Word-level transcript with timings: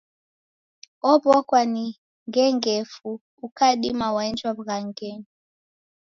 Ow'okwa 1.11 1.61
ni 1.73 1.85
ngengefu 2.27 3.09
ukadima 3.45 4.07
waenjwa 4.15 4.49
w'ughangenyi. 4.57 5.25